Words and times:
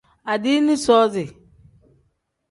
Adiini 0.33 0.77
soozi. 0.83 1.25